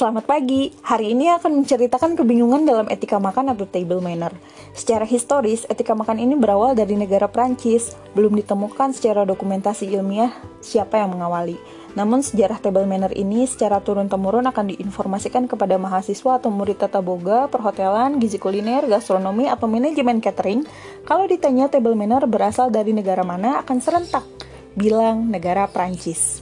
[0.00, 0.72] Selamat pagi.
[0.80, 4.32] Hari ini akan menceritakan kebingungan dalam etika makan atau table manner.
[4.72, 7.92] Secara historis, etika makan ini berawal dari negara Prancis.
[8.16, 10.32] Belum ditemukan secara dokumentasi ilmiah
[10.64, 11.60] siapa yang mengawali.
[12.00, 17.52] Namun sejarah table manner ini secara turun-temurun akan diinformasikan kepada mahasiswa atau murid tata boga,
[17.52, 20.64] perhotelan, gizi kuliner, gastronomi, atau manajemen catering.
[21.04, 24.24] Kalau ditanya table manner berasal dari negara mana akan serentak
[24.72, 26.40] bilang negara Prancis.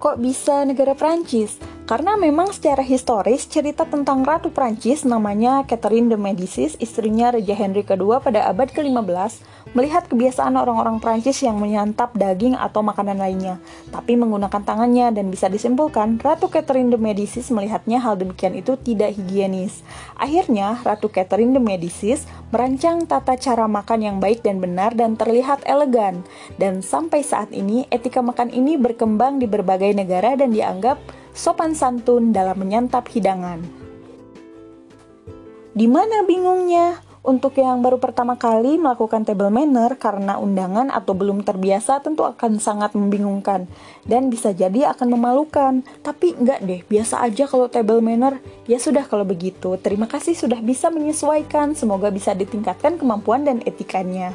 [0.00, 1.69] Kok bisa negara Prancis?
[1.90, 7.82] Karena memang secara historis cerita tentang Ratu Prancis namanya Catherine de Medicis, istrinya Raja Henry
[7.82, 9.42] II pada abad ke-15,
[9.74, 13.58] melihat kebiasaan orang-orang Prancis yang menyantap daging atau makanan lainnya,
[13.90, 19.18] tapi menggunakan tangannya dan bisa disimpulkan Ratu Catherine de Medicis melihatnya hal demikian itu tidak
[19.18, 19.82] higienis.
[20.14, 22.22] Akhirnya, Ratu Catherine de Medicis
[22.54, 26.22] merancang tata cara makan yang baik dan benar dan terlihat elegan.
[26.54, 32.34] Dan sampai saat ini, etika makan ini berkembang di berbagai negara dan dianggap sopan santun
[32.34, 33.62] dalam menyantap hidangan.
[35.70, 37.10] Di mana bingungnya?
[37.20, 42.56] Untuk yang baru pertama kali melakukan table manner karena undangan atau belum terbiasa tentu akan
[42.56, 43.68] sangat membingungkan
[44.08, 45.84] dan bisa jadi akan memalukan.
[46.00, 48.40] Tapi enggak deh, biasa aja kalau table manner.
[48.64, 51.76] Ya sudah kalau begitu, terima kasih sudah bisa menyesuaikan.
[51.76, 54.32] Semoga bisa ditingkatkan kemampuan dan etikanya.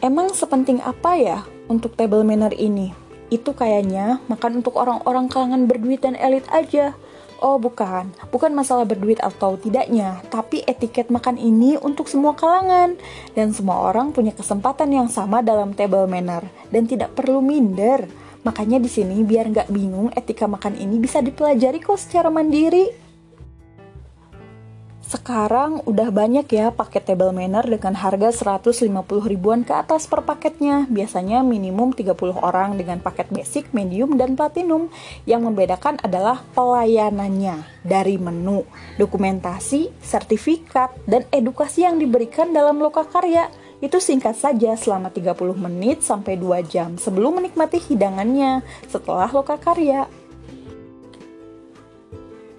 [0.00, 3.07] Emang sepenting apa ya untuk table manner ini?
[3.28, 6.96] Itu kayaknya makan untuk orang-orang kalangan berduit dan elit aja
[7.38, 12.98] Oh bukan, bukan masalah berduit atau tidaknya, tapi etiket makan ini untuk semua kalangan
[13.38, 16.42] dan semua orang punya kesempatan yang sama dalam table manner
[16.74, 18.10] dan tidak perlu minder.
[18.42, 23.07] Makanya di sini biar nggak bingung etika makan ini bisa dipelajari kok secara mandiri.
[25.08, 28.28] Sekarang udah banyak ya paket table manner dengan harga
[28.60, 28.92] 150
[29.24, 30.84] ribuan ke atas per paketnya.
[30.92, 34.92] Biasanya minimum 30 orang dengan paket basic, medium, dan platinum.
[35.24, 38.68] Yang membedakan adalah pelayanannya dari menu,
[39.00, 43.48] dokumentasi, sertifikat, dan edukasi yang diberikan dalam loka karya.
[43.80, 48.60] Itu singkat saja selama 30 menit sampai 2 jam sebelum menikmati hidangannya
[48.92, 50.04] setelah loka karya.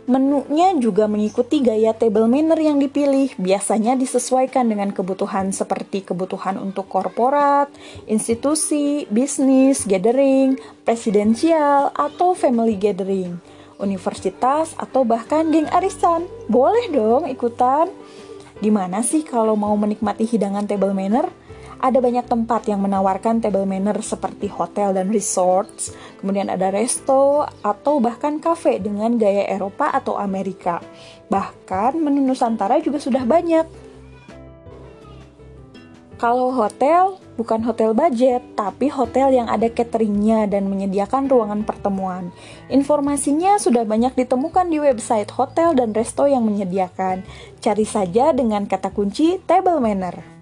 [0.09, 6.89] Menunya juga mengikuti gaya table manner yang dipilih, biasanya disesuaikan dengan kebutuhan seperti kebutuhan untuk
[6.89, 7.69] korporat,
[8.09, 13.37] institusi, bisnis, gathering, presidensial, atau family gathering,
[13.77, 16.25] universitas, atau bahkan geng arisan.
[16.49, 17.93] Boleh dong ikutan.
[18.65, 21.29] Gimana sih kalau mau menikmati hidangan table manner?
[21.79, 28.03] Ada banyak tempat yang menawarkan table manner seperti hotel dan resorts, kemudian ada resto atau
[28.03, 30.83] bahkan cafe dengan gaya Eropa atau Amerika.
[31.31, 33.63] Bahkan menu Nusantara juga sudah banyak.
[36.19, 42.35] Kalau hotel, bukan hotel budget, tapi hotel yang ada cateringnya dan menyediakan ruangan pertemuan.
[42.67, 47.23] Informasinya sudah banyak ditemukan di website hotel dan resto yang menyediakan.
[47.63, 50.38] Cari saja dengan kata kunci table manner.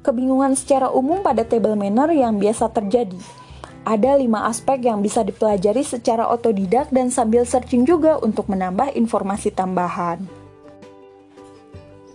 [0.00, 3.20] Kebingungan secara umum pada table manner yang biasa terjadi.
[3.84, 9.52] Ada lima aspek yang bisa dipelajari secara otodidak dan sambil searching juga untuk menambah informasi
[9.52, 10.24] tambahan.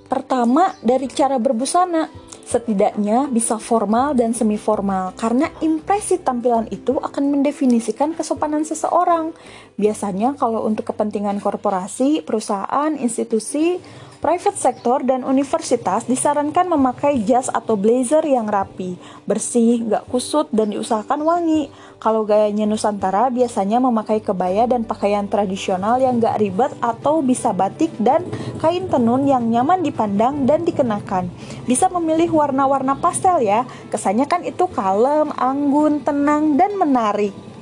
[0.05, 2.09] Pertama, dari cara berbusana.
[2.45, 9.33] Setidaknya bisa formal dan semi formal karena impresi tampilan itu akan mendefinisikan kesopanan seseorang.
[9.81, 13.81] Biasanya kalau untuk kepentingan korporasi, perusahaan, institusi,
[14.25, 18.97] Private sector dan universitas disarankan memakai jas atau blazer yang rapi,
[19.29, 21.69] bersih, gak kusut, dan diusahakan wangi.
[22.01, 27.93] Kalau gayanya Nusantara biasanya memakai kebaya dan pakaian tradisional yang gak ribet atau bisa batik
[28.01, 28.25] dan
[28.57, 31.29] kain tenun yang nyaman dipandang dan dikenakan.
[31.69, 33.61] Bisa memilih warna-warna pastel ya,
[33.93, 37.54] kesannya kan itu kalem, anggun, tenang, dan menarik.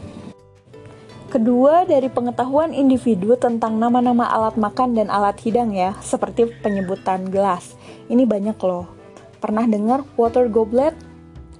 [1.34, 7.74] Kedua, dari pengetahuan individu tentang nama-nama alat makan dan alat hidang ya, seperti penyebutan gelas.
[8.06, 8.86] Ini banyak loh.
[9.42, 10.94] Pernah dengar water goblet?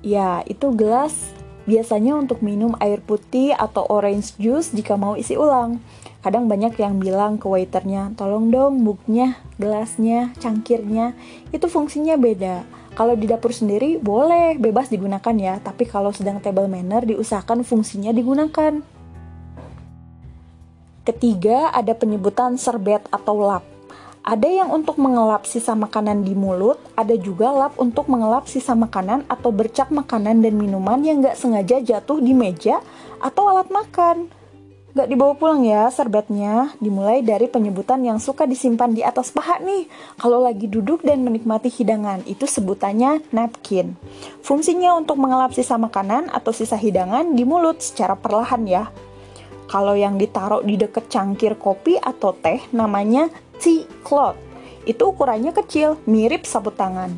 [0.06, 1.34] Ya, itu gelas
[1.66, 5.82] biasanya untuk minum air putih atau orange juice jika mau isi ulang.
[6.22, 11.18] Kadang banyak yang bilang ke waiternya, tolong dong mugnya, gelasnya, cangkirnya,
[11.50, 12.62] itu fungsinya beda.
[12.94, 18.14] Kalau di dapur sendiri boleh bebas digunakan ya, tapi kalau sedang table manner diusahakan fungsinya
[18.14, 18.93] digunakan.
[21.04, 23.68] Ketiga, ada penyebutan serbet atau lap.
[24.24, 29.28] Ada yang untuk mengelap sisa makanan di mulut, ada juga lap untuk mengelap sisa makanan
[29.28, 32.80] atau bercak makanan dan minuman yang nggak sengaja jatuh di meja
[33.20, 34.32] atau alat makan.
[34.96, 39.92] Nggak dibawa pulang ya serbetnya, dimulai dari penyebutan yang suka disimpan di atas paha nih.
[40.16, 44.00] Kalau lagi duduk dan menikmati hidangan, itu sebutannya napkin.
[44.40, 48.88] Fungsinya untuk mengelap sisa makanan atau sisa hidangan di mulut secara perlahan ya.
[49.74, 54.38] Kalau yang ditaruh di dekat cangkir kopi atau teh namanya tea cloth.
[54.86, 57.10] Itu ukurannya kecil, mirip sabut tangan.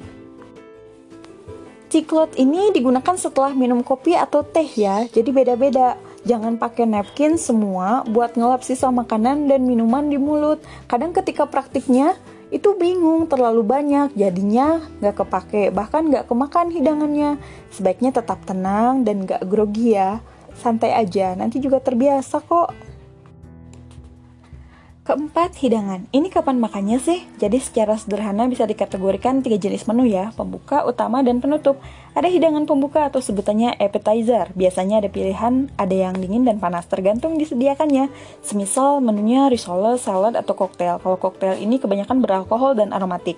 [1.92, 6.00] Tea cloth ini digunakan setelah minum kopi atau teh ya, jadi beda-beda.
[6.24, 10.64] Jangan pakai napkin semua buat ngelap sisa makanan dan minuman di mulut.
[10.88, 12.16] Kadang ketika praktiknya
[12.56, 17.42] itu bingung terlalu banyak jadinya nggak kepake bahkan nggak kemakan hidangannya
[17.74, 20.22] sebaiknya tetap tenang dan nggak grogi ya
[20.56, 21.36] santai aja.
[21.36, 22.85] Nanti juga terbiasa kok
[25.06, 26.10] Keempat, hidangan.
[26.10, 27.30] Ini kapan makannya sih?
[27.38, 31.78] Jadi secara sederhana bisa dikategorikan tiga jenis menu ya, pembuka, utama, dan penutup.
[32.18, 34.50] Ada hidangan pembuka atau sebutannya appetizer.
[34.58, 38.10] Biasanya ada pilihan, ada yang dingin dan panas, tergantung disediakannya.
[38.42, 40.98] Semisal menunya risole, salad, atau koktail.
[40.98, 43.38] Kalau koktail ini kebanyakan beralkohol dan aromatik.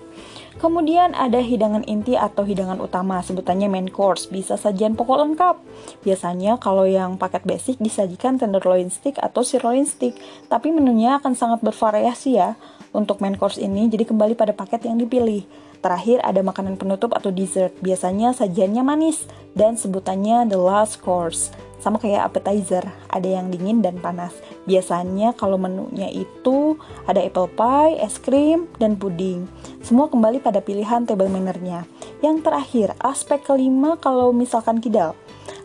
[0.58, 5.56] Kemudian ada hidangan inti atau hidangan utama, sebutannya main course, bisa sajian pokok lengkap.
[6.02, 10.18] Biasanya kalau yang paket basic disajikan tenderloin stick atau sirloin stick,
[10.50, 12.54] tapi menunya akan sangat bervariasi ya
[12.94, 15.42] untuk main course ini, jadi kembali pada paket yang dipilih.
[15.82, 19.26] Terakhir ada makanan penutup atau dessert, biasanya sajiannya manis
[19.58, 21.50] dan sebutannya the last course.
[21.78, 24.34] Sama kayak appetizer, ada yang dingin dan panas.
[24.66, 26.74] Biasanya kalau menunya itu
[27.06, 29.46] ada apple pie, es krim, dan puding.
[29.82, 31.86] Semua kembali pada pilihan table mannernya.
[32.18, 35.14] Yang terakhir, aspek kelima kalau misalkan kidal.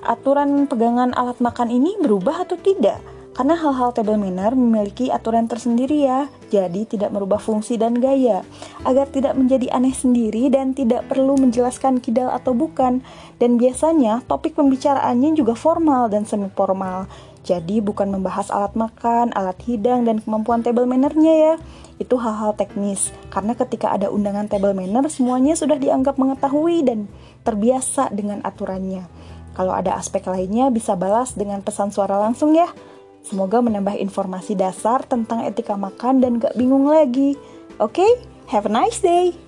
[0.06, 3.12] Aturan pegangan alat makan ini berubah atau tidak?
[3.33, 8.45] Karena hal-hal table manner memiliki aturan tersendiri ya, jadi tidak merubah fungsi dan gaya.
[8.85, 13.01] Agar tidak menjadi aneh sendiri dan tidak perlu menjelaskan kidal atau bukan.
[13.41, 17.09] Dan biasanya topik pembicaraannya juga formal dan semi formal.
[17.44, 21.53] Jadi bukan membahas alat makan, alat hidang, dan kemampuan table mannernya ya.
[22.00, 27.12] Itu hal-hal teknis, karena ketika ada undangan table manner, semuanya sudah dianggap mengetahui dan
[27.44, 29.09] terbiasa dengan aturannya.
[29.53, 32.71] Kalau ada aspek lainnya, bisa balas dengan pesan suara langsung ya.
[33.23, 37.39] Semoga menambah informasi dasar tentang etika makan dan gak bingung lagi.
[37.79, 38.11] Oke, okay?
[38.51, 39.43] have a nice day.